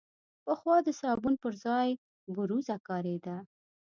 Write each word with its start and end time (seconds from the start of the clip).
پخوا 0.45 0.77
د 0.87 0.89
صابون 1.01 1.33
پر 1.43 1.53
ځای 1.65 1.89
بوروزه 2.33 2.75
کارېده. 2.87 3.37